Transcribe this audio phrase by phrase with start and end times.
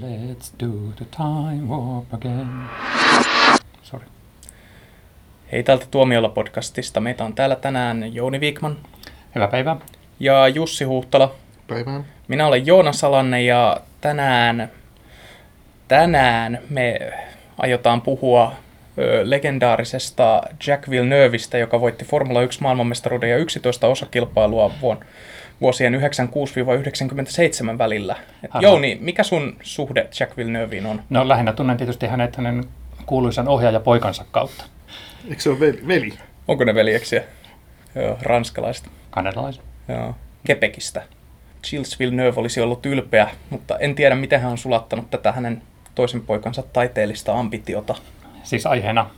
[0.00, 2.48] Let's do the time warp again.
[3.82, 4.06] Sorry.
[5.52, 7.00] Hei täältä Tuomiolla podcastista.
[7.00, 8.76] Meitä on täällä tänään Jouni Viikman
[9.34, 9.76] Hyvää päivää.
[10.20, 11.34] ja Jussi Huhtala.
[11.66, 12.04] Päivään.
[12.28, 14.70] Minä olen Joonas Alanne ja tänään,
[15.88, 17.12] tänään me
[17.58, 18.52] aiotaan puhua
[19.22, 24.98] legendaarisesta Jack Villeneuveista, joka voitti Formula 1 maailmanmestaruuden ja 11 osakilpailua vuon,
[25.60, 25.94] vuosien
[27.74, 28.16] 96-97 välillä.
[28.42, 28.62] Et Aha.
[28.62, 31.02] Jouni, mikä sun suhde Jack Villeneuviin on?
[31.10, 32.64] No lähinnä tunnen tietysti hänet hänen
[33.06, 34.64] kuuluisan ohjaaja poikansa kautta.
[35.28, 35.80] Eikö se ole veli?
[35.88, 36.12] veli?
[36.48, 37.22] Onko ne veljeksiä?
[37.94, 38.90] Joo, ranskalaista.
[39.10, 39.64] Kanadalaisen.
[39.88, 40.14] Joo,
[40.46, 41.02] Kepekistä.
[41.62, 45.62] Gilles Villeneuve olisi ollut ylpeä, mutta en tiedä, miten hän on sulattanut tätä hänen
[45.94, 47.94] toisen poikansa taiteellista ambitiota.
[48.42, 49.10] Siis aiheena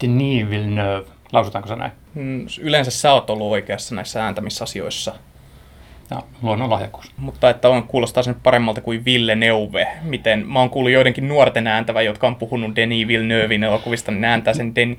[0.00, 1.10] Denis Villeneuve.
[1.32, 1.92] Lausutaanko se näin?
[2.14, 5.14] Mm, Yleensä sä oot ollut oikeassa näissä ääntämisasioissa,
[6.14, 7.12] Ja luonnonlahjakkuus.
[7.16, 9.88] mutta että on, kuulostaa sen paremmalta kuin Villeneuve.
[10.02, 14.54] Miten mä oon kuullut joidenkin nuorten ääntävä, jotka on puhunut Denis Villeneuvein elokuvista, niin ääntää
[14.54, 14.96] sen Den,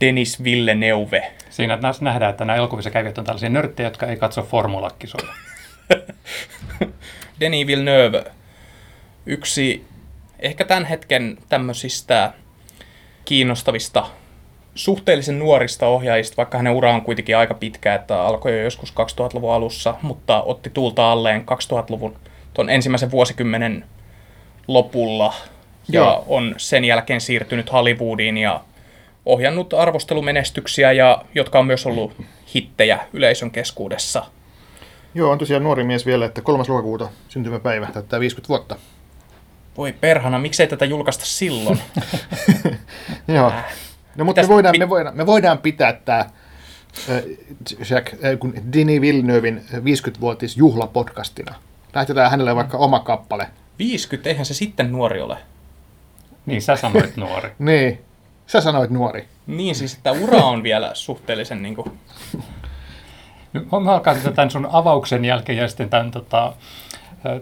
[0.00, 1.32] Denis Villeneuve.
[1.50, 5.32] Siinä nähdään, että nämä elokuvissa kävijät on tällaisia nörttejä, jotka ei katso formulakisoja.
[7.40, 8.24] Denis Villeneuve,
[9.26, 9.84] yksi
[10.38, 12.32] ehkä tämän hetken tämmöisistä
[13.24, 14.06] kiinnostavista
[14.74, 19.52] suhteellisen nuorista ohjaajista, vaikka hänen ura on kuitenkin aika pitkä, että alkoi jo joskus 2000-luvun
[19.52, 22.16] alussa, mutta otti tuulta alleen 2000-luvun
[22.54, 23.84] tuon ensimmäisen vuosikymmenen
[24.68, 25.34] lopulla
[25.88, 26.24] ja Joo.
[26.28, 28.60] on sen jälkeen siirtynyt Hollywoodiin ja
[29.26, 32.12] ohjannut arvostelumenestyksiä, ja, jotka on myös ollut
[32.54, 34.24] hittejä yleisön keskuudessa.
[35.14, 36.64] Joo, on tosiaan nuori mies vielä, että 3.
[36.68, 38.76] lokakuuta syntymäpäivä täyttää 50 vuotta.
[39.76, 41.78] Voi perhana, miksei tätä julkaista silloin?
[43.28, 43.52] Joo.
[44.16, 46.24] No mutta me voidaan, pi- me, voidaan, me voidaan pitää tämä
[47.90, 51.54] Jack, äh, kun Denis Villeneuvein 50-vuotis juhlapodcastina.
[51.94, 53.46] Lähetetään hänelle vaikka oma kappale.
[53.78, 55.36] 50, eihän se sitten nuori ole.
[56.46, 57.50] Niin, sä sanoit nuori.
[57.58, 58.00] Niin,
[58.46, 59.28] sä sanoit nuori.
[59.46, 61.98] Niin siis, että ura on vielä suhteellisen niin kuin,
[63.52, 66.52] Nyt Mä alkaa tätä tämän sun avauksen jälkeen ja sitten tämän, tota,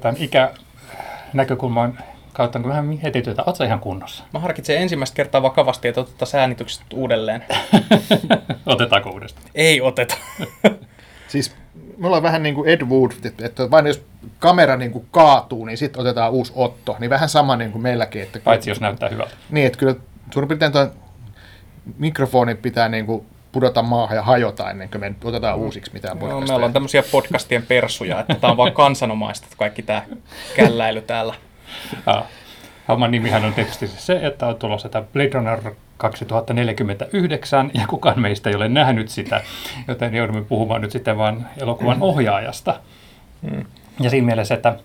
[0.01, 1.99] tämän ikänäkökulman
[2.33, 4.25] kautta, kun vähän mietitytä, oot sä ihan kunnossa?
[4.33, 7.45] Mä harkitsen ensimmäistä kertaa vakavasti, että otetaan äänitykset uudelleen.
[8.67, 9.47] Otetaanko uudestaan?
[9.55, 10.15] Ei oteta.
[11.29, 11.57] Siis
[11.99, 14.03] me ollaan vähän niin kuin Ed Wood, että, että vain jos
[14.39, 16.97] kamera niin kuin kaatuu, niin sitten otetaan uusi otto.
[16.99, 18.23] Niin vähän sama niin kuin meilläkin.
[18.23, 19.35] Että Paitsi jos näyttää hyvältä.
[19.51, 19.95] Niin, että kyllä
[20.31, 20.91] suurin piirtein tuon
[21.99, 26.21] mikrofonin pitää niin kuin pudota maahan ja hajota ennen kuin me otetaan uusiksi mitään No,
[26.21, 26.47] podcasteja.
[26.49, 30.05] me ollaan tämmöisiä podcastien persuja, että tää on vaan kansanomaista, että kaikki tää
[30.57, 31.35] källäily täällä.
[32.89, 35.61] Homman nimihän on tietysti se, että on tulossa tämä Blade Runner
[35.97, 39.43] 2049, ja kukaan meistä ei ole nähnyt sitä,
[39.89, 42.81] joten joudumme puhumaan nyt sitten vain elokuvan ohjaajasta.
[44.01, 44.77] Ja siinä mielessä, että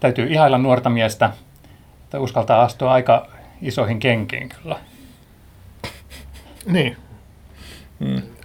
[0.00, 1.30] täytyy ihailla nuorta miestä,
[2.04, 3.28] että uskaltaa astua aika
[3.62, 4.76] isoihin kenkiin kyllä.
[6.66, 6.96] Niin.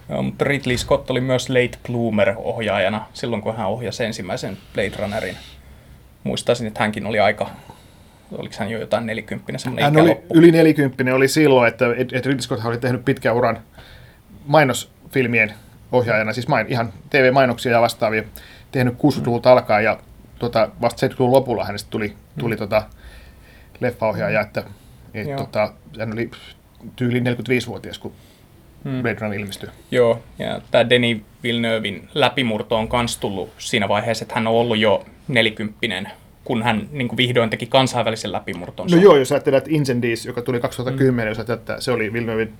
[0.08, 4.92] Joo, mutta Ridley Scott oli myös late bloomer ohjaajana silloin, kun hän ohjasi ensimmäisen Blade
[4.98, 5.36] Runnerin.
[6.24, 7.50] Muistaisin, että hänkin oli aika,
[8.32, 12.40] oliko hän jo jotain nelikymppinen, semmoinen Hän oli yli 40 oli silloin, että Ed Ridley
[12.40, 13.58] Scott oli tehnyt pitkän uran
[14.46, 15.54] mainosfilmien
[15.92, 18.22] ohjaajana, siis main, ihan TV-mainoksia ja vastaavia,
[18.70, 19.98] tehnyt 60-luvulta alkaen ja
[20.38, 22.82] tota, vasta 70-luvun lopulla hänestä tuli, tuli tota,
[23.80, 24.64] leffaohjaaja, että
[25.14, 25.38] et, Joo.
[25.38, 26.30] tota, hän oli
[26.96, 28.12] tyyli 45-vuotias, kun
[28.84, 29.02] Hmm.
[29.02, 29.68] Blade Runner ilmestyi.
[29.90, 34.78] Joo, ja tämä Denis Villeneuvein läpimurto on kans tullut siinä vaiheessa, että hän on ollut
[34.78, 36.10] jo nelikymppinen,
[36.48, 38.96] kun hän niin kuin vihdoin teki kansainvälisen läpimurtonsa.
[38.96, 41.28] No joo, jos ajattelee, että Incendies, joka tuli 2010, mm.
[41.28, 42.52] jos ajattelee, että se oli Villeneuvein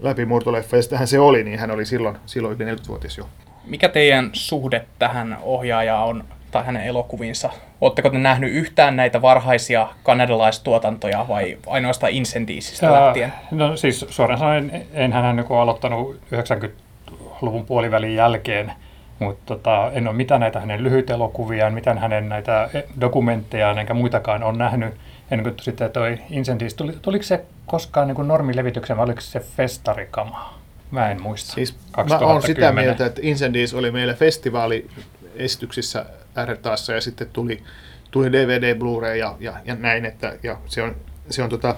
[0.00, 3.28] läpimurtoleffa, ja sitähän se oli, niin hän oli silloin, silloin yli 40-vuotias jo.
[3.64, 7.50] Mikä teidän suhde tähän ohjaajaan on, tai hänen elokuviinsa?
[7.80, 13.32] Oletteko te nähnyt yhtään näitä varhaisia kanadalaistuotantoja vai ainoastaan Incendiesistä Ää, lähtien?
[13.50, 18.72] No siis suoraan sanoen, enhän hän niin aloittanut 90-luvun puolivälin jälkeen,
[19.18, 24.58] mutta tota, en ole mitään näitä hänen lyhytelokuviaan, mitään hänen näitä dokumenttejaan enkä muitakaan on
[24.58, 24.94] nähnyt.
[25.30, 30.58] Ennen kuin sitten toi Incendies, tuli, tuliko se koskaan niin normilevityksen vai oliko se festarikama?
[30.90, 31.52] Mä en muista.
[31.52, 31.76] Siis
[32.08, 36.06] mä oon sitä mieltä, että Incendies oli meillä festivaaliesityksissä
[36.44, 37.62] RTAssa ja sitten tuli,
[38.10, 40.96] tuli DVD, Blu-ray ja, ja, ja näin, että ja se on,
[41.30, 41.76] se on tota,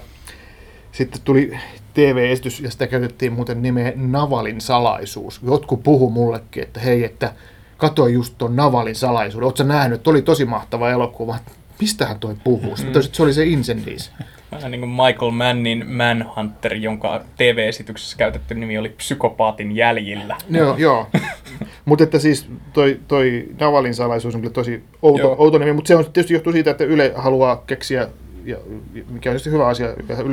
[0.91, 1.57] sitten tuli
[1.95, 5.41] TV-esitys ja sitä käytettiin muuten nimeä Navalin salaisuus.
[5.43, 7.33] Jotkut puhu mullekin, että hei, että
[7.77, 9.45] katsoin just ton Navalin salaisuuden.
[9.45, 11.35] Oletko nähnyt, että oli tosi mahtava elokuva.
[11.81, 12.75] Mistähän toi puhuu?
[12.75, 13.01] Mm.
[13.11, 14.11] Se oli se Incendies.
[14.51, 20.37] Vähän niin kuin Michael Mannin Manhunter, jonka TV-esityksessä käytetty nimi oli Psykopaatin jäljillä.
[20.49, 21.07] Joo, joo.
[21.85, 25.95] Mutta että siis toi, toi Navalin salaisuus on kyllä tosi outo, outo nimi, mutta se
[25.95, 28.07] on tietysti johtuu siitä, että Yle haluaa keksiä
[28.45, 28.57] ja,
[28.93, 29.87] mikä on tietysti hyvä asia,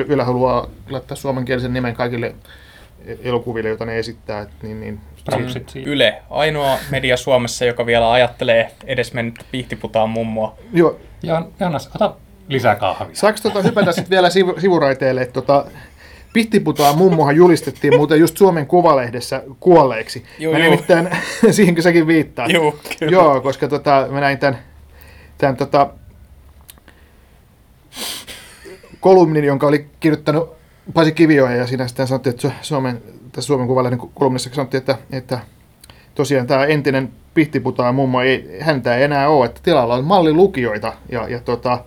[0.09, 2.35] Yle haluaa laittaa suomenkielisen nimen kaikille
[3.23, 4.47] elokuville, joita ne esittää.
[4.63, 5.01] Niin, niin,
[5.87, 10.59] Yle, ainoa media Suomessa, joka vielä ajattelee edesmennyttä pihtiputaan mummoa.
[10.73, 11.01] Joo.
[11.23, 12.15] Ja Jannas, ota
[12.49, 13.15] lisää kahvia.
[13.15, 15.67] Saanko tota hypätä sitten vielä sivu, sivuraiteelle, että tota,
[16.33, 20.25] Pihtiputaan mummohan julistettiin muuten just Suomen Kuvalehdessä kuolleeksi.
[20.39, 21.09] Joo, mä nimittäin,
[21.51, 22.47] siihenkö säkin viittaa.
[22.47, 23.13] Joo, kyllä.
[23.13, 24.59] Joo, koska tota, mä näin tämän,
[25.39, 25.91] tämän tota,
[29.03, 30.53] kolumnin, jonka oli kirjoittanut
[30.95, 33.03] Pasi Kivioja, ja siinä sitten sanottiin, että Suomen,
[33.33, 35.39] tässä Suomen Kuvalehden kolumnissa sanottiin, että, että
[36.15, 41.29] tosiaan tämä entinen Pihtiputaan mummo, ei, häntä ei enää ole, että tilalla on mallilukijoita, ja,
[41.29, 41.85] ja tota,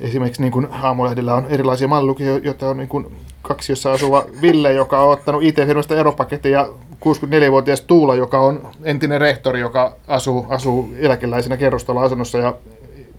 [0.00, 3.06] esimerkiksi niin kuin aamulehdillä on erilaisia mallilukijoita, joita on niin kuin
[3.42, 6.68] kaksi, jossa asuva Ville, joka on ottanut IT-firmasta eropaketin, ja
[7.04, 12.54] 64-vuotias Tuula, joka on entinen rehtori, joka asuu, asuu eläkeläisenä kerrostaloasunnossa ja,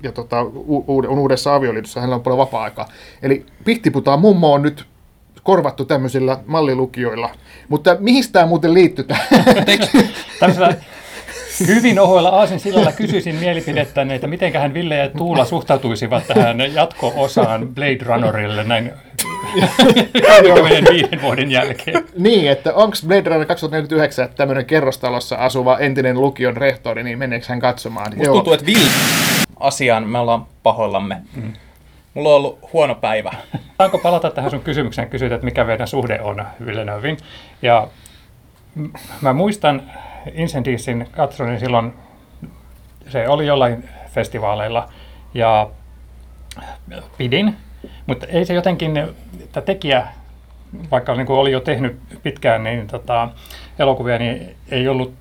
[0.03, 2.88] ja tota, u, on uudessa avioliitossa, hänellä on paljon vapaa-aikaa.
[3.21, 4.86] Eli Pihtiputaan mummo on nyt
[5.44, 7.30] korvattu tämmöisillä mallilukioilla.
[7.69, 9.06] Mutta mihin tämä muuten liittyy?
[10.39, 10.74] Tämmöisellä
[11.68, 17.68] hyvin ohoilla aasin sillalla kysyisin mielipidettä, että miten hän Ville ja Tuula suhtautuisivat tähän jatko-osaan
[17.75, 18.91] Blade Runnerille näin
[20.91, 22.06] viiden vuoden jälkeen.
[22.18, 27.59] Niin, että onko Blade Runner 2049 tämmöinen kerrostalossa asuva entinen lukion rehtori, niin meneekö hän
[27.59, 28.13] katsomaan?
[28.18, 28.89] Musta tuntuu, että Ville
[29.60, 31.22] asiaan me ollaan pahoillamme.
[31.36, 31.54] Mm.
[32.13, 33.31] Mulla on ollut huono päivä.
[33.78, 35.10] Saanko palata tähän sun kysymykseen?
[35.10, 37.18] Kysyit, että mikä meidän suhde on Villeneuvein.
[37.62, 37.88] Ja
[39.22, 39.92] mä muistan
[40.34, 41.94] Incendiesin katsoin silloin,
[43.10, 44.90] se oli jollain festivaaleilla
[45.34, 45.69] ja
[47.18, 47.56] pidin,
[48.06, 48.98] mutta ei se jotenkin,
[49.40, 50.08] että tekijä,
[50.92, 53.30] vaikka niin kuin oli jo tehnyt pitkään niin tota,
[53.80, 55.13] elokuvia, niin ei ollut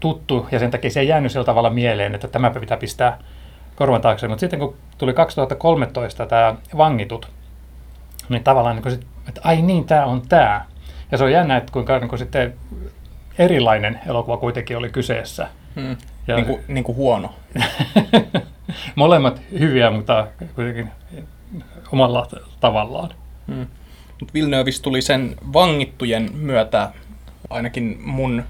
[0.00, 3.18] tuttu ja sen takia se ei jäänyt sillä tavalla mieleen, että tämä pitää pistää
[3.76, 4.28] korvan taakse.
[4.28, 7.28] Mutta sitten kun tuli 2013 tämä Vangitut,
[8.28, 10.64] niin tavallaan niin kuin sit, että ai niin, tämä on tämä.
[11.12, 12.54] Ja se on jännä, että kuinka niin kuin sitten
[13.38, 15.48] erilainen elokuva kuitenkin oli kyseessä.
[15.74, 15.96] Hmm.
[16.26, 17.34] Ja, niin, kuin, niin kuin huono.
[18.94, 20.90] Molemmat hyviä, mutta kuitenkin
[21.92, 22.26] omalla
[22.60, 23.10] tavallaan.
[23.46, 23.66] Hmm.
[24.20, 26.90] Mut Villeneuvis tuli sen vangittujen myötä
[27.50, 28.44] ainakin mun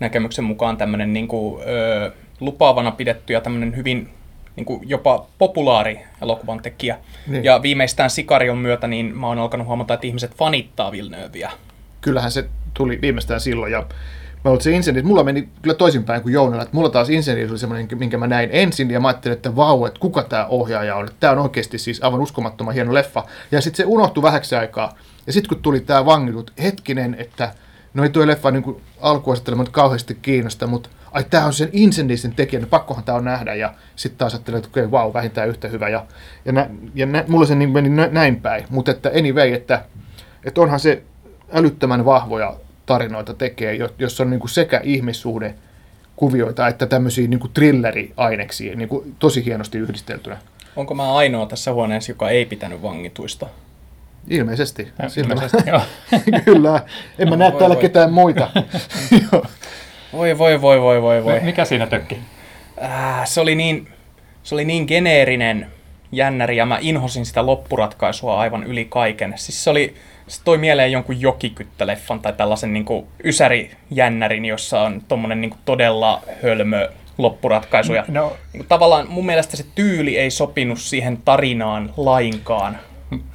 [0.00, 4.10] näkemyksen mukaan tämmöinen niin kuin, ö, lupaavana pidetty ja tämmöinen hyvin
[4.58, 6.98] niin kuin jopa populaari elokuvan tekijä.
[7.26, 7.44] Niin.
[7.44, 11.50] Ja viimeistään Sikarion myötä niin mä oon alkanut huomata, että ihmiset fanittaa Villeneuviä.
[12.00, 13.86] Kyllähän se tuli viimeistään silloin ja
[14.44, 17.58] mä olin se Incendies, mulla meni kyllä toisinpäin kuin Jounilla, että mulla taas Incendies oli
[17.58, 21.08] semmoinen, minkä mä näin ensin, ja mä ajattelin, että vau, että kuka tämä ohjaaja on,
[21.20, 24.94] tämä on oikeasti siis aivan uskomattoman hieno leffa, ja sitten se unohtui vähäksi aikaa,
[25.26, 27.54] ja sitten kun tuli tämä vangitut, hetkinen, että
[27.94, 32.34] no ei tuo leffa niin alkuasettelema nyt kauheasti kiinnosta, mutta ai tämä on sen Incendiesin
[32.34, 35.48] tekijä, niin pakkohan tämä on nähdä, ja sitten taas ajattelin, että okei, okay, vau, vähintään
[35.48, 36.06] yhtä hyvä, ja,
[36.44, 39.84] ja, nä, ja nä, mulla se niin meni näin päin, mutta että anyway, että,
[40.44, 41.02] että onhan se
[41.52, 42.56] älyttömän vahvoja
[42.86, 45.54] tarinoita tekee, jos on niin kuin sekä ihmissuhde
[46.16, 50.38] kuvioita että tämmöisiä niin kuin thrilleriaineksia niin kuin tosi hienosti yhdisteltynä.
[50.76, 53.46] Onko mä ainoa tässä huoneessa, joka ei pitänyt vangituista?
[54.30, 54.88] Ilmeisesti.
[55.16, 55.56] Ilmeisesti
[56.44, 56.80] Kyllä.
[57.18, 57.82] En mä näe täällä voi.
[57.82, 58.50] ketään muita.
[60.12, 61.40] voi, voi, voi, voi, voi, voi.
[61.40, 62.18] Mikä siinä tökki?
[62.82, 63.88] Äh, se, oli niin,
[64.42, 65.66] se oli niin geneerinen
[66.12, 69.34] jännäri ja mä inhosin sitä loppuratkaisua aivan yli kaiken.
[69.36, 69.94] Siis se oli,
[70.26, 72.86] se toi mieleen jonkun jokikyttäleffan tai tällaisen niin
[73.24, 77.94] ysärijännärin, jossa on tommonen niin todella hölmö loppuratkaisu.
[77.94, 78.28] Ja no.
[78.28, 82.78] niin kuin, tavallaan mun mielestä se tyyli ei sopinut siihen tarinaan lainkaan.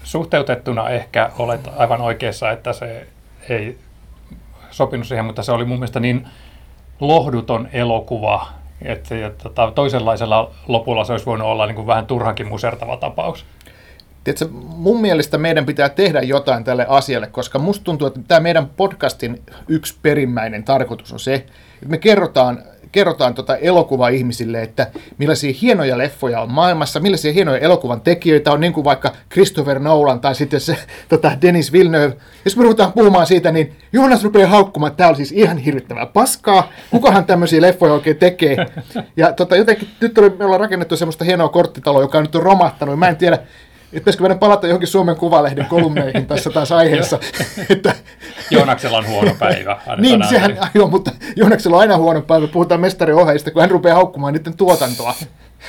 [0.04, 3.08] Suhteutettuna ehkä olet aivan oikeassa, että se
[3.50, 3.78] ei
[4.72, 6.28] sopinut siihen, mutta se oli mun mielestä niin
[7.00, 8.48] lohduton elokuva,
[8.82, 13.46] että ja, tota, toisenlaisella lopulla se olisi voinut olla niin kuin vähän turhankin musertava tapaus.
[14.24, 18.70] Tiedätkö, mun mielestä meidän pitää tehdä jotain tälle asialle, koska musta tuntuu, että tämä meidän
[18.70, 25.54] podcastin yksi perimmäinen tarkoitus on se, että me kerrotaan, kerrotaan tota elokuvaa ihmisille, että millaisia
[25.62, 30.36] hienoja leffoja on maailmassa, millaisia hienoja elokuvan tekijöitä on, niin kuin vaikka Christopher Nolan tai
[30.36, 30.78] sitten se
[31.10, 32.16] tota Dennis Villeneuve.
[32.46, 36.06] Jos me ruvetaan puhumaan siitä, niin Jonas rupeaa haukkumaan, että tämä on siis ihan hirvittävää
[36.06, 36.70] paskaa.
[36.92, 38.58] Kukahan tämmöisiä leffoja oikein tekee?
[39.18, 43.00] Ja tota, jotenkin nyt me ollaan rakennettu semmoista hienoa korttitaloa, joka nyt on romahtanut.
[43.00, 43.40] Mä en tiedä,
[43.94, 47.20] että pitäisikö meidän palata johonkin Suomen Kuvalehden kolumneihin tässä taas aiheessa.
[47.70, 47.96] että,
[48.52, 49.82] Joonaksella on huono päivä.
[49.98, 52.48] niin, sehän, joo, mutta Joonaksella on aina huono päivä.
[52.48, 55.16] Puhutaan mestariohjeista, kun hän rupeaa haukkumaan niiden tuotantoa.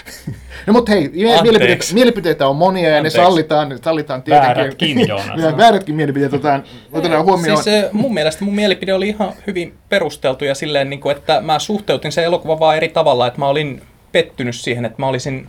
[0.66, 3.18] no mutta hei, mielipiteitä, mielipiteitä on monia ja Anteeksi.
[3.18, 4.56] ne sallitaan, sallitaan tietenkin.
[4.56, 5.56] Väärätkin, Joonas.
[5.56, 7.62] Väärätkin mielipiteet otetaan, otetaan huomioon.
[7.62, 11.58] Siis mun mielestä mun mielipide oli ihan hyvin perusteltu ja silleen, niin kuin, että mä
[11.58, 15.46] suhteutin se elokuva vaan eri tavalla, että mä olin pettynyt siihen, että mä olisin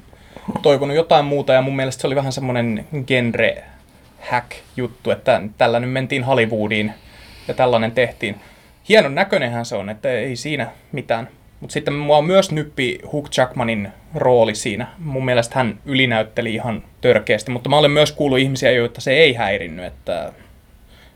[0.62, 3.64] toivonut jotain muuta ja mun mielestä se oli vähän semmoinen genre
[4.30, 6.94] hack juttu, että tällä nyt mentiin Hollywoodiin
[7.48, 8.36] ja tällainen tehtiin.
[8.90, 11.28] Hienon näköinenhän se on, että ei siinä mitään.
[11.60, 14.88] Mutta sitten mua myös nyppi Hugh Jackmanin rooli siinä.
[14.98, 19.34] Mun mielestä hän ylinäytteli ihan törkeästi, mutta mä olen myös kuullut ihmisiä, joita se ei
[19.34, 20.34] häirinnyt, että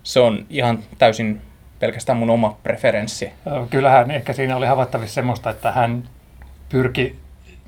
[0.04, 1.42] se on ihan täysin
[1.80, 3.32] pelkästään mun oma preferenssi.
[3.70, 6.04] Kyllähän ehkä siinä oli havaittavissa semmoista, että hän
[6.70, 7.16] pyrki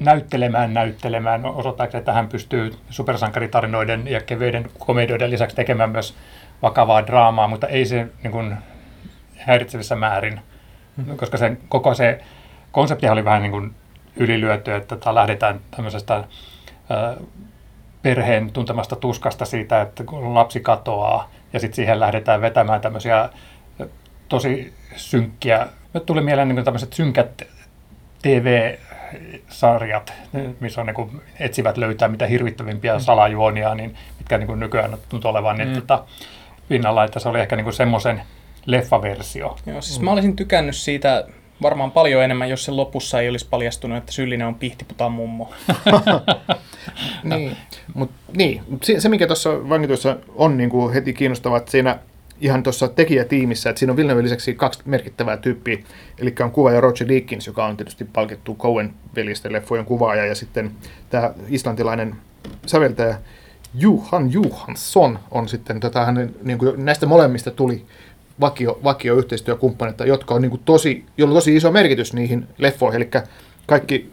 [0.01, 6.15] näyttelemään näyttelemään, osoittaakseen, että hän pystyy supersankaritarinoiden ja kevyiden komedioiden lisäksi tekemään myös
[6.61, 8.55] vakavaa draamaa, mutta ei se niin kuin,
[9.37, 10.39] häiritsevissä määrin,
[10.97, 11.17] mm-hmm.
[11.17, 12.21] koska se, koko se
[12.71, 13.75] konsepti oli vähän niin kuin
[14.15, 16.25] ylilyöty, että tota, lähdetään tämmöisestä äh,
[18.01, 23.29] perheen tuntemasta tuskasta siitä, että kun lapsi katoaa, ja sitten siihen lähdetään vetämään tämmöisiä
[24.29, 27.41] tosi synkkiä, nyt tuli mieleen niin tämmöiset synkät
[29.51, 30.13] TV-sarjat,
[30.59, 32.99] missä on niin kuin, etsivät löytää mitä hirvittävimpiä mm.
[32.99, 35.75] salajuonia, niin mitkä niin kuin nykyään tuntuu olevan niin, mm.
[35.75, 36.03] tota,
[36.69, 38.21] pinnalla, että se oli ehkä niin semmoisen
[38.65, 39.57] leffaversio.
[39.65, 41.25] Joo, siis mä olisin tykännyt siitä
[41.61, 45.51] varmaan paljon enemmän, jos sen lopussa ei olisi paljastunut, että syyllinen on pihtiputan mummo.
[47.23, 47.57] niin,
[47.93, 51.99] mutta niin, se, se, mikä tuossa vangituissa on niin kuin heti kiinnostavaa, että siinä
[52.41, 55.77] ihan tuossa tekijätiimissä, että siinä on Villeneuve lisäksi kaksi merkittävää tyyppiä,
[56.19, 60.71] eli on kuvaaja Roger Deakins, joka on tietysti palkittu Coen velisten leffojen kuvaaja, ja sitten
[61.09, 62.15] tämä islantilainen
[62.65, 63.17] säveltäjä
[63.73, 67.85] Juhan Juhansson on sitten, tota, hänen, niin kuin näistä molemmista tuli
[68.39, 73.01] vakio, vakio yhteistyökumppanita, jotka on niin kuin tosi, jolla on tosi iso merkitys niihin leffoihin,
[73.01, 73.09] eli
[73.65, 74.11] kaikki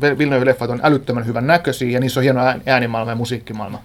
[0.00, 3.82] Villeneuve-leffat on älyttömän hyvän näköisiä, ja niissä on hieno äänimaailma ja musiikkimaailma.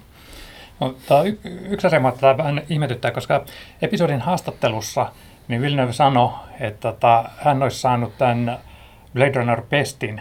[0.78, 3.44] Tämä on y- yksi asia, mitä vähän ihmetyttää, koska
[3.82, 5.12] episodin haastattelussa
[5.48, 6.30] niin Villeneuve sanoi,
[6.60, 8.58] että tota, hän olisi saanut tämän
[9.14, 10.20] Blade Runner Pestin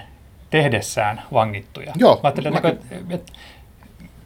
[0.50, 1.94] tehdessään vangittuja.
[1.96, 2.16] Joo.
[2.16, 2.60] Mä ajattelin, mä...
[2.64, 3.34] että, että,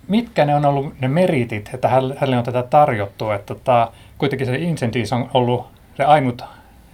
[0.07, 4.55] mitkä ne on ollut ne meritit, että hänelle on tätä tarjottu, että tota, kuitenkin se
[4.55, 5.67] Incendies on ollut
[5.98, 6.41] se ainut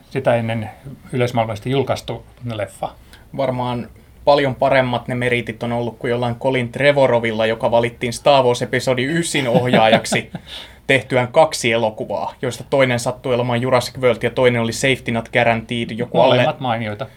[0.09, 0.69] sitä ennen
[1.11, 2.89] yleismaailmallisesti julkaistu leffa.
[3.37, 3.89] Varmaan
[4.25, 9.03] paljon paremmat ne meritit on ollut kuin jollain Colin Trevorovilla, joka valittiin Star Wars episodi
[9.03, 10.31] 9 ohjaajaksi
[10.87, 15.91] tehtyään kaksi elokuvaa, joista toinen sattui olemaan Jurassic World ja toinen oli Safety Not Guaranteed.
[15.91, 16.61] Joku Molemmat alle...
[16.61, 17.07] mainioita.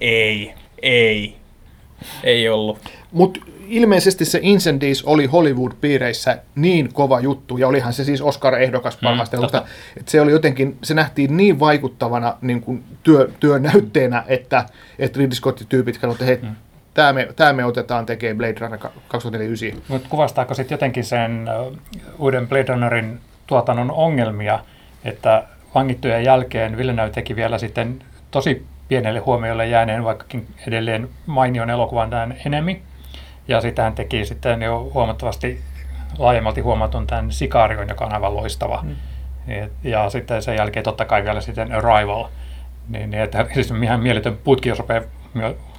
[0.00, 1.34] Ei, ei,
[2.24, 2.97] ei ollut.
[3.12, 9.36] Mutta ilmeisesti se Incendies oli Hollywood-piireissä niin kova juttu, ja olihan se siis Oscar-ehdokas varmasti,
[9.36, 9.62] mm, että
[10.06, 14.64] se oli jotenkin, se nähtiin niin vaikuttavana niin kuin työ, työnäytteenä, että,
[14.98, 16.56] että Ridley Scott-tyypit sanoivat, että hei, mm.
[16.94, 19.82] tämä me, tämä me otetaan tekemään Blade Runner 2049.
[19.88, 21.48] Mutta kuvastaako sitten jotenkin sen
[22.18, 24.58] uuden Blade Runnerin tuotannon ongelmia,
[25.04, 32.10] että vangittujen jälkeen Villeneuve teki vielä sitten tosi pienelle huomiolle jääneen, vaikkakin edelleen mainion elokuvan
[32.10, 32.76] tämän Enemy,
[33.48, 35.60] ja sitten hän teki sitten jo huomattavasti
[36.18, 38.80] laajemmalti huomatun tämän Sikarion, joka on aivan loistava.
[38.82, 38.96] Mm.
[39.54, 42.24] Ja, ja sitten sen jälkeen totta kai vielä sitten Arrival.
[42.88, 45.02] Niin, niin että siis ihan mieletön putki, jos rupeaa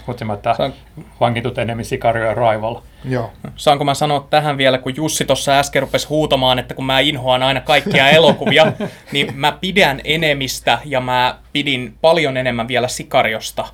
[0.06, 0.74] kutsumaan, että Saan...
[1.20, 2.76] vankitut enemmän Sicario ja Arrival.
[3.06, 3.32] Joo.
[3.56, 7.44] Saanko mä sanoa tähän vielä, kun Jussi tuossa äsken rupesi huutamaan, että kun mä inhoan
[7.44, 8.72] aina kaikkia elokuvia,
[9.14, 13.66] niin mä pidän enemistä ja mä pidin paljon enemmän vielä Sikariosta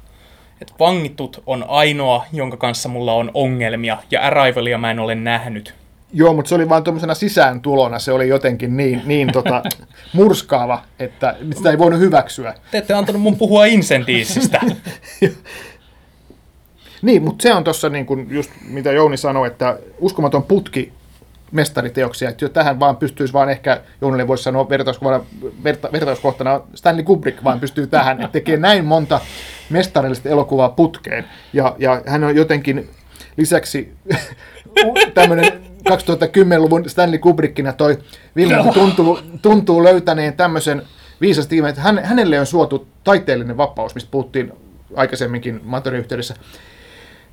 [0.62, 5.74] että vangitut on ainoa, jonka kanssa mulla on ongelmia, ja Arrivalia mä en ole nähnyt.
[6.14, 9.64] Joo, mutta se oli vaan tuommoisena sisääntulona, se oli jotenkin niin, niin tota,
[10.14, 12.54] murskaava, että sitä ei voinut hyväksyä.
[12.72, 14.62] Te ette antanut mun puhua Incendiesistä.
[17.02, 20.94] niin, mutta se on tuossa niin kuin just mitä Jouni sanoi, että uskomaton putki
[21.56, 25.26] mestariteoksia, että jo tähän vaan pystyisi vaan ehkä, Jounille voisi sanoa vertauskohtana,
[25.64, 29.20] verta, vertauskohtana Stanley Kubrick vaan pystyy tähän, että tekee näin monta
[29.70, 31.26] mestarillista elokuvaa putkeen.
[31.54, 32.90] Ja, ja hän on jotenkin
[33.38, 33.94] lisäksi
[35.14, 35.46] tämmöinen
[35.90, 37.98] 2010-luvun Stanley Kubrickina toi
[38.36, 40.82] Vilhelm tuntuu, tuntuu löytäneen tämmöisen
[41.22, 44.54] viisasti, että hän, hänelle on suotu taiteellinen vapaus, mistä puhuttiin
[44.96, 46.36] aikaisemminkin Materin yhteydessä.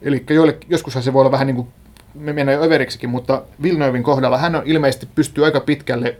[0.02, 0.26] Eli
[0.68, 1.68] joskushan se voi olla vähän niin kuin
[2.14, 6.16] me jo överiksikin, mutta Villeneuvein kohdalla hän on ilmeisesti pystyy aika pitkälle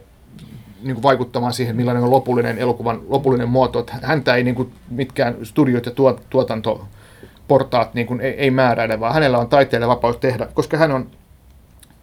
[0.83, 3.79] niin kuin vaikuttamaan siihen, millainen on lopullinen elokuvan lopullinen muoto.
[3.79, 8.99] Että häntä ei niin kuin mitkään studiot ja tuot, tuotantoportaat niin kuin ei, ei määräile,
[8.99, 11.11] vaan hänellä on taiteelle vapaus tehdä, koska hän on,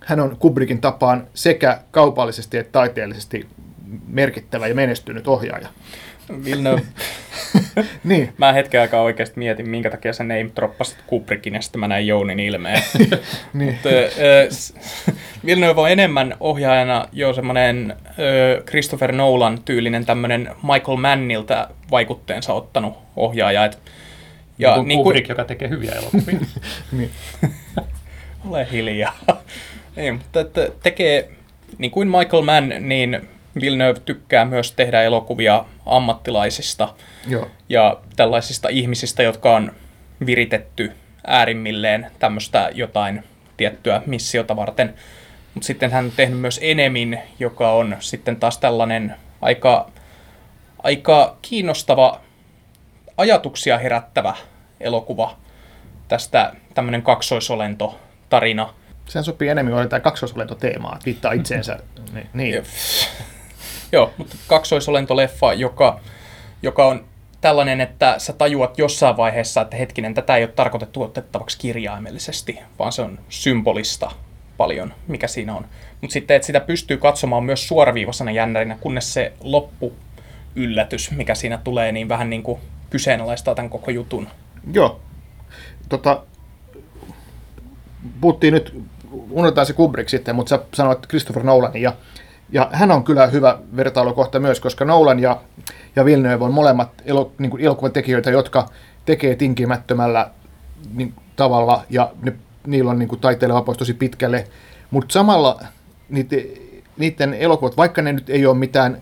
[0.00, 3.48] hän on Kubrickin tapaan sekä kaupallisesti että taiteellisesti
[4.06, 5.68] merkittävä ja menestynyt ohjaaja.
[6.44, 6.82] Villeneuve.
[8.04, 8.32] niin.
[8.38, 12.06] Mä hetken aikaa oikeasti mietin, minkä takia sä name droppasit Kubrickin ja sitten mä näin
[12.06, 12.82] Jounin ilmeen.
[13.54, 13.72] niin.
[13.72, 14.74] Mutta, äh,
[15.44, 22.98] Villeneuve on enemmän ohjaajana jo semmoinen äh, Christopher Nolan tyylinen tämmöinen Michael Mannilta vaikutteensa ottanut
[23.16, 23.64] ohjaaja.
[23.64, 23.78] Et
[24.58, 26.40] Ja niin kuin Kubrick, joka tekee hyviä elokuvia.
[26.92, 27.10] niin.
[28.48, 29.18] Ole hiljaa.
[29.96, 31.30] Ei, mutta että tekee,
[31.78, 33.28] niin kuin Michael Mann, niin
[33.60, 36.94] Villeneuve tykkää myös tehdä elokuvia ammattilaisista
[37.28, 37.50] Joo.
[37.68, 39.72] ja tällaisista ihmisistä, jotka on
[40.26, 40.92] viritetty
[41.26, 43.24] äärimmilleen tämmöistä jotain
[43.56, 44.94] tiettyä missiota varten.
[45.54, 49.90] Mutta sitten hän on tehnyt myös Enemin, joka on sitten taas tällainen aika,
[50.82, 52.20] aika kiinnostava,
[53.16, 54.34] ajatuksia herättävä
[54.80, 55.36] elokuva.
[56.08, 58.74] Tästä tämmöinen kaksoisolento tarina.
[59.06, 61.78] Sehän sopii enemmän, oli tämä kaksoisolento-teema, että viittaa itseensä.
[62.12, 62.28] niin.
[62.32, 62.64] niin.
[63.92, 66.00] Joo, mutta kaksoisolentoleffa, joka,
[66.62, 67.04] joka on
[67.40, 72.92] tällainen, että sä tajuat jossain vaiheessa, että hetkinen, tätä ei ole tarkoitettu otettavaksi kirjaimellisesti, vaan
[72.92, 74.10] se on symbolista
[74.56, 75.64] paljon, mikä siinä on.
[76.00, 79.92] Mutta sitten, että sitä pystyy katsomaan myös suoraviivaisena jännärinä, kunnes se loppu
[80.56, 84.28] yllätys, mikä siinä tulee, niin vähän niin kuin kyseenalaistaa tämän koko jutun.
[84.72, 85.00] Joo.
[85.88, 86.22] Tota,
[88.20, 88.82] puhuttiin nyt,
[89.30, 91.92] unohdetaan se Kubrick sitten, mutta sä sanoit Christopher Nolan ja,
[92.52, 95.40] ja hän on kyllä hyvä vertailukohta myös, koska Nolan ja,
[95.96, 98.68] ja Villeneuve on molemmat elo, niin kuin elokuvan tekijöitä, jotka
[99.04, 100.30] tekee tinkimättömällä
[100.94, 102.32] niin, tavalla ja ne,
[102.66, 104.46] niillä on niin kuin taiteileva vapaus tosi pitkälle,
[104.90, 105.60] mutta samalla
[106.08, 106.44] niiden,
[106.98, 108.98] niiden elokuvat, vaikka ne nyt ei ole mitään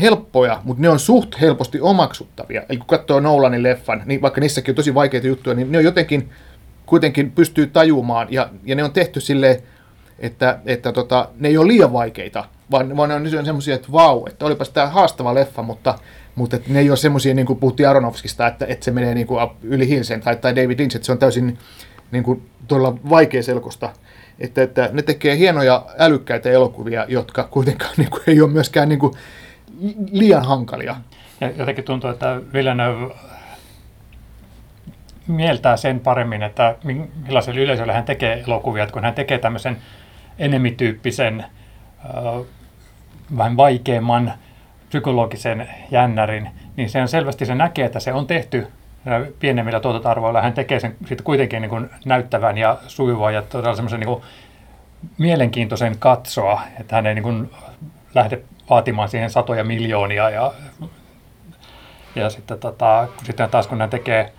[0.00, 2.62] helppoja, mutta ne on suht helposti omaksuttavia.
[2.68, 5.84] Eli kun katsoo Nolanin leffan, niin vaikka niissäkin on tosi vaikeita juttuja, niin ne on
[5.84, 6.30] jotenkin
[6.86, 9.62] kuitenkin pystyy tajumaan, ja, ja ne on tehty silleen,
[10.18, 14.26] että, että tota, ne ei ole liian vaikeita, vaan, vaan ne on semmoisia, että vau,
[14.26, 15.98] että olipas tämä haastava leffa, mutta,
[16.34, 19.26] mutta että ne ei ole semmoisia, niin kuin puhuttiin Aronofskista, että, että se menee niin
[19.26, 21.58] kuin yli hilsen, tai, tai David Lynch, että se on täysin
[22.10, 23.92] niin kuin, todella vaikea selkosta.
[24.38, 28.98] Että, että ne tekee hienoja, älykkäitä elokuvia, jotka kuitenkaan niin kuin, ei ole myöskään niin
[28.98, 29.14] kuin,
[30.10, 30.96] liian hankalia.
[31.40, 33.14] Ja jotenkin tuntuu, että Villeneuve
[35.26, 36.76] mieltää sen paremmin, että
[37.26, 39.76] millaiselle yleisölle hän tekee elokuvia, että kun hän tekee tämmöisen
[40.38, 41.44] enemityyppisen,
[42.04, 42.46] äh,
[43.36, 44.32] vähän vaikeamman
[44.88, 48.66] psykologisen jännärin, niin se on selvästi, se näkee, että se on tehty
[49.38, 50.42] pienemmillä tuotantoarvoilla.
[50.42, 54.22] Hän tekee sen sitten kuitenkin niin kuin näyttävän ja sujuvan ja todella semmoisen niin
[55.18, 57.50] mielenkiintoisen katsoa, että hän ei niin kuin
[58.14, 60.52] lähde vaatimaan siihen satoja miljoonia ja,
[62.14, 64.32] ja sitten, tota, sitten taas kun hän tekee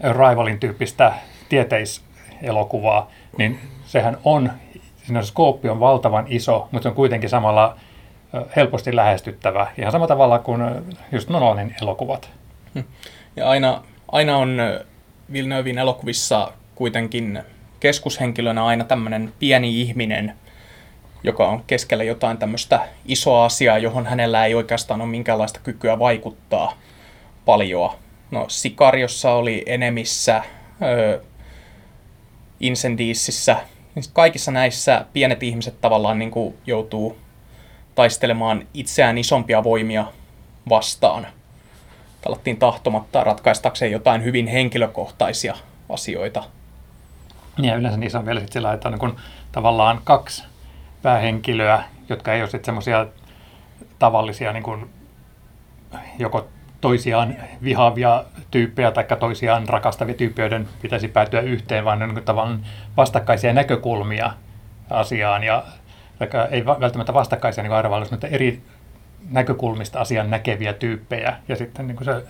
[0.00, 1.12] Rivalin tyyppistä
[1.48, 4.52] tieteiselokuvaa, niin sehän on,
[5.06, 7.76] siinä skooppi on valtavan iso, mutta se on kuitenkin samalla
[8.56, 10.62] helposti lähestyttävä, ihan samalla tavalla kuin
[11.12, 12.30] just Nolanin elokuvat.
[12.74, 12.80] Hm.
[13.36, 13.82] Ja aina,
[14.12, 14.58] aina on
[15.32, 17.42] Villeneuvein elokuvissa kuitenkin
[17.80, 20.34] keskushenkilönä aina tämmöinen pieni ihminen,
[21.22, 26.72] joka on keskellä jotain tämmöistä isoa asiaa, johon hänellä ei oikeastaan ole minkäänlaista kykyä vaikuttaa
[27.44, 27.96] paljoa.
[28.30, 30.42] No, Sikariossa oli enemissä,
[30.82, 31.20] öö,
[32.60, 33.56] Incendiesissä.
[33.94, 37.18] Niin kaikissa näissä pienet ihmiset tavallaan niin kuin joutuu
[37.94, 40.04] taistelemaan itseään isompia voimia
[40.68, 41.26] vastaan.
[42.20, 45.56] Talattiin tahtomatta ratkaistakseen jotain hyvin henkilökohtaisia
[45.88, 46.44] asioita.
[47.58, 49.16] Ja yleensä niissä on vielä sillä, että on niin
[49.52, 50.44] tavallaan kaksi
[51.02, 53.06] päähenkilöä, jotka ei ole semmoisia
[53.98, 54.90] tavallisia niin kuin
[56.18, 56.48] joko
[56.80, 62.66] toisiaan vihaavia tyyppejä tai toisiaan rakastavia tyyppejä, joiden pitäisi päätyä yhteen, vaan ne on tavallaan
[62.96, 64.32] vastakkaisia näkökulmia
[64.90, 65.44] asiaan.
[65.44, 65.64] Ja,
[66.50, 68.62] ei välttämättä vastakkaisia niin arvailus, mutta eri
[69.30, 71.36] näkökulmista asian näkeviä tyyppejä.
[71.48, 72.24] Ja sitten niin se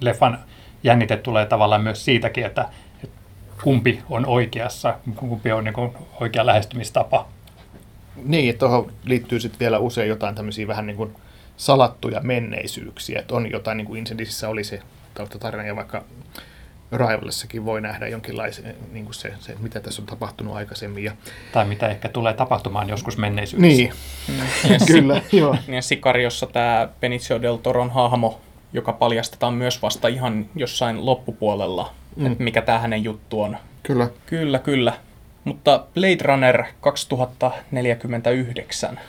[0.00, 0.38] leffan
[0.82, 2.68] jännite tulee tavallaan myös siitäkin, että,
[3.04, 3.16] että
[3.62, 7.28] kumpi on oikeassa, kumpi on niin oikea lähestymistapa.
[8.24, 11.14] Niin, tuohon liittyy sitten vielä usein jotain tämmöisiä vähän niin kuin
[11.58, 13.18] salattuja menneisyyksiä.
[13.18, 14.80] Että on jotain, niin kuin Incendisissä oli se
[15.14, 16.04] taustatarina, ja vaikka
[16.92, 21.04] Rivalessakin voi nähdä jonkinlaisen, niin kuin se, se, mitä tässä on tapahtunut aikaisemmin.
[21.04, 21.12] Ja...
[21.52, 23.76] Tai mitä ehkä tulee tapahtumaan joskus menneisyydessä.
[23.76, 23.92] Niin,
[24.86, 25.56] kyllä, joo.
[25.68, 28.40] Ja Sikariossa tämä Benicio del Toron hahmo,
[28.72, 32.26] joka paljastetaan myös vasta ihan jossain loppupuolella, mm.
[32.26, 33.56] että mikä tämä hänen juttu on.
[33.82, 34.08] Kyllä.
[34.26, 34.92] Kyllä, kyllä.
[35.44, 39.00] Mutta Blade Runner 2049,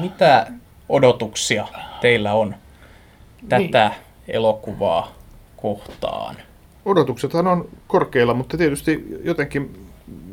[0.00, 0.46] mitä
[0.88, 1.68] odotuksia
[2.00, 2.54] teillä on
[3.48, 4.00] tätä niin.
[4.28, 5.14] elokuvaa
[5.56, 6.36] kohtaan?
[6.84, 9.88] Odotuksethan on korkeilla, mutta tietysti jotenkin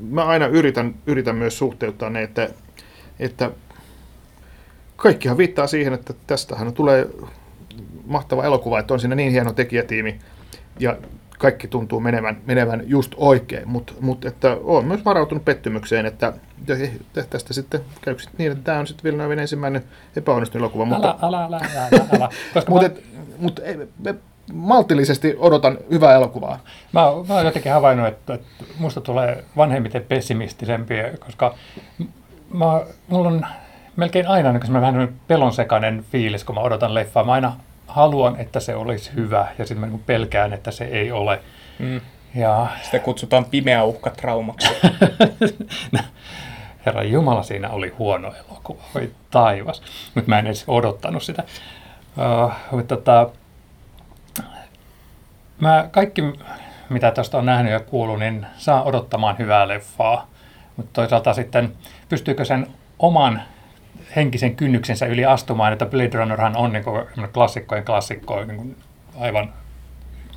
[0.09, 2.49] mä aina yritän, yritän myös suhteuttaa ne, että,
[3.19, 3.51] että
[4.95, 7.07] kaikkihan viittaa siihen, että tästähän tulee
[8.05, 10.19] mahtava elokuva, että on siinä niin hieno tekijätiimi
[10.79, 10.97] ja
[11.41, 16.33] kaikki tuntuu menevän, menevän just oikein, mutta mut, että olen myös varautunut pettymykseen, että
[17.29, 19.83] tästä sitten käy niin, että tämä on sitten Villeneuven ensimmäinen
[20.15, 20.85] epäonnistunut elokuva.
[20.85, 22.29] Mutta, älä, älä, älä, älä, älä.
[22.53, 23.25] Koska mutta, mä...
[23.37, 23.61] mutta,
[24.53, 26.59] maltillisesti odotan hyvää elokuvaa.
[26.93, 31.55] Mä, mä oon jotenkin havainnut, että, että musta tulee vanhemmiten pessimistisempi, koska
[32.53, 33.45] mä, mulla on
[33.95, 37.23] melkein aina niin vähän pelonsekainen fiilis, kun mä odotan leffaa.
[37.23, 37.53] Mä aina
[37.91, 41.39] haluan, että se olisi hyvä, ja sitten mä niin pelkään, että se ei ole.
[41.79, 42.01] Mm.
[42.35, 42.67] Ja...
[42.81, 44.69] Sitä kutsutaan pimeä uhka traumaksi.
[46.85, 48.83] Herra Jumala, siinä oli huono elokuva.
[48.95, 49.81] Oi taivas.
[50.15, 51.43] Mutta mä en edes odottanut sitä.
[52.17, 53.29] Uh, mutta tota,
[55.59, 56.21] mä kaikki,
[56.89, 60.27] mitä tästä on nähnyt ja kuullut, niin saa odottamaan hyvää leffaa.
[60.77, 61.73] Mutta toisaalta sitten,
[62.09, 62.67] pystyykö sen
[62.99, 63.41] oman
[64.15, 68.77] henkisen kynnyksensä yli astumaan, että Blade Runnerhan on niin kuin klassikkojen klassikko, niin kuin
[69.19, 69.53] aivan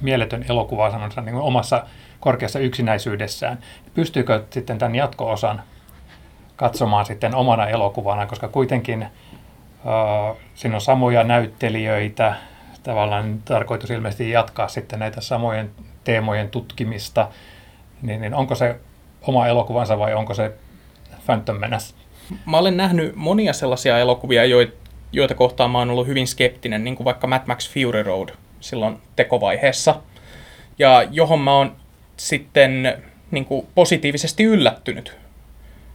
[0.00, 1.86] mieletön elokuva sanonsa niin kuin omassa
[2.20, 3.58] korkeassa yksinäisyydessään.
[3.94, 5.62] Pystyykö sitten tämän jatko-osan
[6.56, 12.34] katsomaan sitten omana elokuvana, koska kuitenkin uh, siinä on samoja näyttelijöitä,
[12.82, 15.70] tavallaan tarkoitus ilmeisesti jatkaa sitten näitä samojen
[16.04, 17.28] teemojen tutkimista,
[18.02, 18.76] niin, niin onko se
[19.22, 20.52] oma elokuvansa vai onko se
[21.26, 21.94] Phantom Menace?
[22.46, 24.42] Mä olen nähnyt monia sellaisia elokuvia,
[25.12, 28.28] joita kohtaan mä oon ollut hyvin skeptinen, niin kuin vaikka Mad Max Fury Road
[28.60, 30.00] silloin tekovaiheessa,
[30.78, 31.76] ja johon mä oon
[32.16, 35.16] sitten niin kuin positiivisesti yllättynyt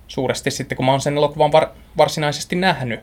[0.07, 2.99] suuresti sitten, kun mä oon sen elokuvan var- varsinaisesti nähnyt.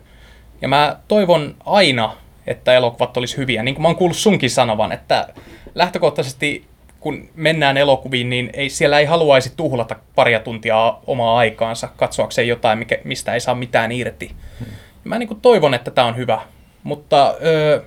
[0.60, 3.62] Ja mä toivon aina, että elokuvat olisi hyviä.
[3.62, 5.28] Niin kuin mä oon kuullut sunkin sanovan, että
[5.74, 6.66] lähtökohtaisesti
[7.06, 12.78] kun mennään elokuviin, niin ei, siellä ei haluaisi tuhlata paria tuntia omaa aikaansa katsoakseen jotain,
[12.78, 14.30] mikä, mistä ei saa mitään irti.
[14.58, 14.66] Hmm.
[15.04, 16.40] Mä niin kuin toivon, että tämä on hyvä,
[16.82, 17.82] mutta öö,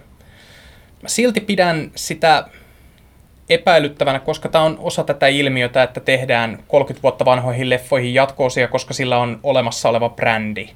[1.02, 2.46] mä silti pidän sitä
[3.50, 8.94] epäilyttävänä, koska tämä on osa tätä ilmiötä, että tehdään 30 vuotta vanhoihin leffoihin jatkoosia, koska
[8.94, 10.70] sillä on olemassa oleva brändi.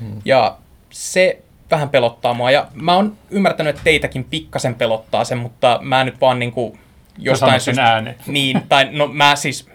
[0.00, 0.20] Hmm.
[0.24, 0.56] Ja
[0.90, 2.50] se vähän pelottaa mua.
[2.50, 6.78] Ja mä oon ymmärtänyt, että teitäkin pikkasen pelottaa sen, mutta mä nyt vaan niinku
[7.18, 7.84] jostain syystä...
[7.84, 8.14] ääni.
[8.26, 9.68] Niin, tai no mä siis,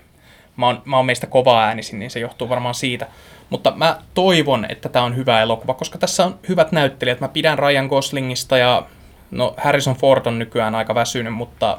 [0.57, 3.07] mä oon, mä oon meistä kovaa äänisin, niin se johtuu varmaan siitä.
[3.49, 7.19] Mutta mä toivon, että tämä on hyvä elokuva, koska tässä on hyvät näyttelijät.
[7.19, 8.83] Mä pidän Ryan Goslingista ja
[9.31, 11.77] no Harrison Ford on nykyään aika väsynyt, mutta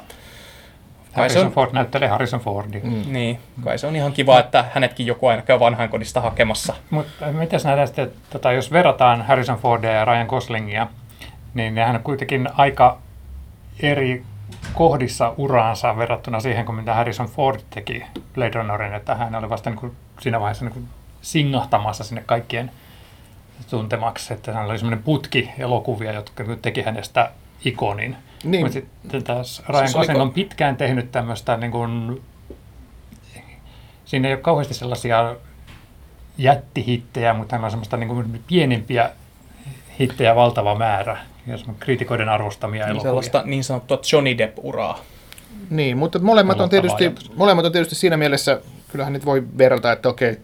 [1.13, 2.81] Harrison on, Ford näyttelee Harrison Fordia.
[2.83, 3.13] Mm.
[3.13, 6.73] Niin, kai se on ihan kiva, että hänetkin joku aina käy vanhainkodista hakemassa.
[6.89, 10.87] Mutta miten nähdään sitten, tota, jos verrataan Harrison Fordia ja Ryan Goslingia,
[11.53, 12.97] niin nehän on kuitenkin aika
[13.79, 14.23] eri
[14.73, 18.03] kohdissa uraansa verrattuna siihen, kun mitä Harrison Ford teki
[18.35, 20.87] Blade Runnerin, että hän oli vasta niin kuin siinä vaiheessa niin kuin
[21.21, 22.71] singahtamassa sinne kaikkien
[23.69, 27.31] tuntemaksi, että hän oli semmoinen putki elokuvia, jotka teki hänestä
[27.65, 28.15] ikonin.
[28.43, 28.65] Niin.
[28.65, 32.23] Mutta sitten taas Ryan siis Gosling on pitkään tehnyt tämmöistä, niin kuin,
[34.05, 35.35] siinä ei ole kauheasti sellaisia
[36.37, 39.09] jättihittejä, mutta hän on semmoista niin kuin pienempiä
[39.99, 43.09] hittejä valtava määrä ja kriitikoiden arvostamia niin elokuvia.
[43.09, 44.99] Sellaista niin sanottua Johnny Depp-uraa.
[45.69, 50.09] Niin, mutta molemmat on, tietysti, molemmat on tietysti siinä mielessä, kyllähän nyt voi verrata, että
[50.09, 50.37] okei,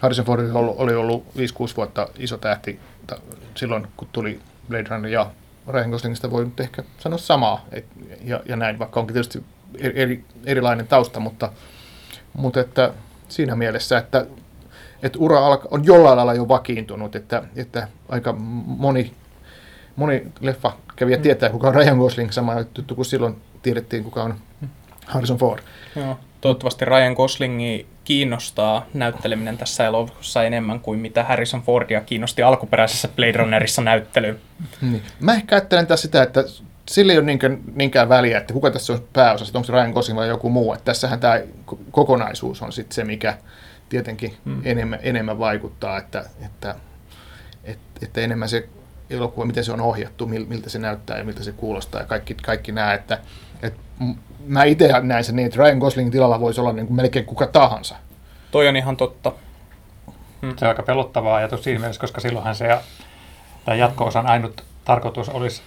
[0.00, 2.80] Harrison Ford oli ollut, oli ollut 5-6 vuotta iso tähti
[3.54, 5.30] silloin, kun tuli Blade Runner ja
[5.68, 7.84] Ryan Goslingista voi nyt ehkä sanoa samaa et,
[8.24, 9.42] ja, ja näin, vaikka onkin tietysti
[9.78, 11.52] eri, erilainen tausta, mutta,
[12.32, 12.92] mutta että
[13.28, 14.26] siinä mielessä, että,
[15.02, 18.32] että ura on jollain lailla jo vakiintunut, että, että aika
[18.66, 19.12] moni,
[19.96, 21.22] moni leffa kävijä mm.
[21.22, 24.34] tietää, kuka on Ryan Gosling, sama juttu kuin silloin tiedettiin, kuka on
[25.06, 25.62] Harrison Ford.
[25.96, 26.18] Joo.
[26.40, 33.32] Toivottavasti Ryan Goslingi kiinnostaa näytteleminen tässä elokuvassa enemmän kuin mitä Harrison Fordia kiinnosti alkuperäisessä Blade
[33.32, 34.38] Runnerissa näyttelyyn.
[34.80, 35.02] Niin.
[35.20, 36.44] Mä ehkä ajattelen tässä sitä, että
[36.88, 40.18] sillä ei ole niinkään, niinkään väliä, että kuka tässä on pääosassa, onko se Ryan Gosling
[40.18, 40.72] vai joku muu.
[40.72, 41.40] Että tässähän tämä
[41.90, 43.38] kokonaisuus on sitten se, mikä
[43.88, 44.60] tietenkin hmm.
[44.64, 46.74] enemmän, enemmän vaikuttaa, että, että,
[47.64, 48.68] että, että enemmän se
[49.16, 52.72] elokuva, miten se on ohjattu, miltä se näyttää ja miltä se kuulostaa ja kaikki, kaikki
[52.72, 53.18] nämä, että,
[53.62, 53.80] että
[54.46, 57.46] mä itse näen sen niin, että Ryan Goslingin tilalla voisi olla niin kuin melkein kuka
[57.46, 57.96] tahansa.
[58.50, 59.32] Toi on ihan totta.
[60.42, 60.56] Hmm.
[60.56, 62.78] Se on aika pelottava ajatus siinä mielessä, koska silloinhan se
[63.64, 65.62] tämä jatko-osan ainut tarkoitus olisi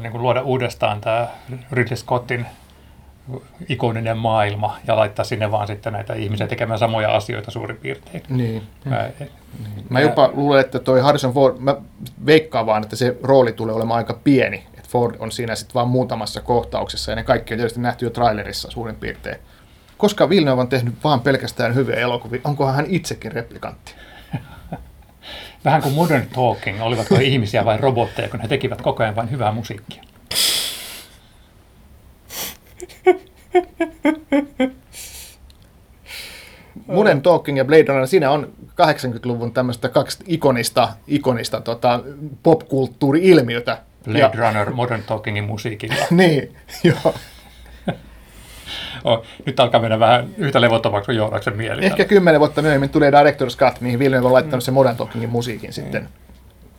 [0.00, 1.28] niin kuin luoda uudestaan tämä
[1.72, 2.46] Ridley Scottin
[3.68, 8.22] ikoninen maailma ja laittaa sinne vaan sitten näitä ihmisiä tekemään samoja asioita suurin piirtein.
[8.28, 8.62] Niin.
[8.84, 9.10] Mä,
[9.58, 9.86] niin.
[9.88, 11.76] mä jopa luulen, että toi Harrison Ford, mä
[12.26, 14.66] veikkaan vaan, että se rooli tulee olemaan aika pieni.
[14.74, 18.10] Että Ford on siinä sitten vaan muutamassa kohtauksessa ja ne kaikki on tietysti nähty jo
[18.10, 19.36] trailerissa suurin piirtein.
[19.98, 23.94] Koska Villeneuve on tehnyt vaan pelkästään hyviä elokuvia, onkohan hän itsekin replikantti?
[25.64, 29.30] Vähän kuin Modern Talking, olivatko he ihmisiä vai robotteja, kun he tekivät koko ajan vain
[29.30, 30.02] hyvää musiikkia.
[36.86, 42.00] Modern Talking ja Blade Runner, siinä on 80-luvun tämmöistä kaksi ikonista, ikonista tota,
[42.42, 44.30] popkulttuuri-ilmiötä Blade ja.
[44.34, 45.94] Runner Modern Talkingin musiikilla.
[46.10, 47.14] niin, joo.
[49.04, 51.84] oh, nyt alkaa mennä vähän yhtä levottomaksi kuin Joonaksen mieli.
[51.84, 54.64] Ehkä kymmenen vuotta myöhemmin tulee Director's Cut, mihin Villeneuve on laittanut mm.
[54.64, 55.74] sen Modern Talkingin musiikin mm.
[55.74, 56.08] sitten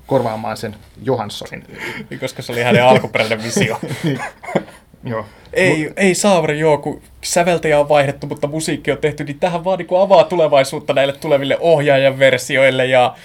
[0.07, 1.63] korvaamaan sen Johanssonin.
[2.09, 3.79] Niin, koska se oli hänen alkuperäinen visio.
[5.03, 5.25] Joo.
[5.53, 5.93] Ei, Mut...
[5.97, 10.01] ei Saaveri joo, kun säveltäjä on vaihdettu, mutta musiikki on tehty, niin tähän vaan niin
[10.01, 13.15] avaa tulevaisuutta näille tuleville ohjaajan versioille ja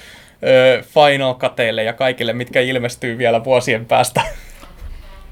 [0.43, 4.23] ö, Final Cuteille ja kaikille, mitkä ilmestyy vielä vuosien päästä.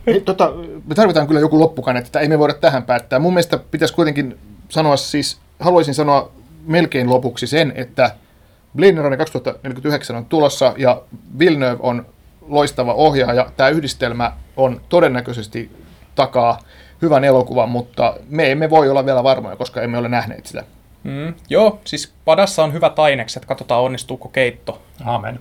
[0.06, 0.52] Ei, tota,
[0.87, 3.18] me tarvitaan kyllä joku loppukane, että ei me voida tähän päättää.
[3.18, 6.32] Mun mielestä pitäisi kuitenkin sanoa siis, haluaisin sanoa
[6.66, 8.11] melkein lopuksi sen, että
[8.76, 11.02] Blade Runner 2049 on tulossa ja
[11.38, 12.06] Villeneuve on
[12.48, 13.50] loistava ohjaaja.
[13.56, 15.70] Tämä yhdistelmä on todennäköisesti
[16.16, 16.59] takaa
[17.02, 20.64] hyvän elokuvan, mutta me emme voi olla vielä varmoja, koska emme ole nähneet sitä.
[21.05, 24.83] Mm, joo, siis padassa on hyvät ainekset, katsotaan onnistuuko keitto.
[25.05, 25.38] Amen.